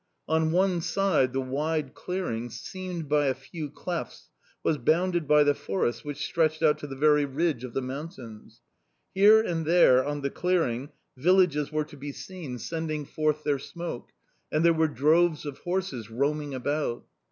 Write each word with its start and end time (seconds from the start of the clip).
On 0.27 0.51
one 0.51 0.81
side, 0.81 1.31
the 1.31 1.39
wide 1.41 1.93
clearing, 1.93 2.49
seamed 2.49 3.07
by 3.07 3.27
a 3.27 3.35
few 3.35 3.69
clefts, 3.69 4.31
was 4.63 4.79
bounded 4.79 5.27
by 5.27 5.43
the 5.43 5.53
forest 5.53 6.03
which 6.03 6.25
stretched 6.25 6.63
out 6.63 6.79
to 6.79 6.87
the 6.87 6.95
very 6.95 7.23
ridge 7.23 7.63
of 7.63 7.75
the 7.75 7.83
mountains. 7.83 8.61
Here 9.13 9.41
and 9.41 9.63
there, 9.63 10.03
on 10.03 10.21
the 10.21 10.31
clearing, 10.31 10.89
villages 11.17 11.71
were 11.71 11.85
to 11.85 11.97
be 11.97 12.11
seen 12.13 12.57
sending 12.57 13.05
forth 13.05 13.43
their 13.43 13.59
smoke, 13.59 14.09
and 14.51 14.65
there 14.65 14.73
were 14.73 14.87
droves 14.87 15.45
of 15.45 15.59
horses 15.59 16.09
roaming 16.09 16.55
about. 16.55 17.05